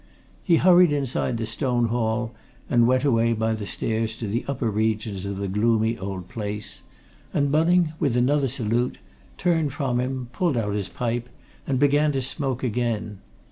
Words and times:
He 0.43 0.55
hurried 0.55 0.91
inside 0.91 1.37
the 1.37 1.45
stone 1.45 1.89
hall 1.89 2.31
and 2.67 2.87
went 2.87 3.03
away 3.03 3.33
by 3.33 3.53
the 3.53 3.67
stairs 3.67 4.17
to 4.17 4.25
the 4.27 4.43
upper 4.47 4.71
regions 4.71 5.27
of 5.27 5.37
the 5.37 5.47
gloomy 5.47 5.95
old 5.95 6.27
place, 6.27 6.81
and 7.35 7.51
Bunning, 7.51 7.93
with 7.99 8.17
another 8.17 8.47
salute, 8.47 8.97
turned 9.37 9.73
from 9.73 9.99
him, 9.99 10.29
pulled 10.33 10.57
out 10.57 10.73
his 10.73 10.89
pipe 10.89 11.29
and 11.67 11.77
began 11.77 12.11
to 12.13 12.21
smoke 12.23 12.63
again. 12.63 13.19